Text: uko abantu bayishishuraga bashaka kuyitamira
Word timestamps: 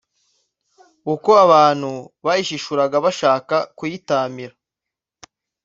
uko 1.13 1.29
abantu 1.45 1.91
bayishishuraga 2.25 2.97
bashaka 3.05 3.55
kuyitamira 3.77 4.53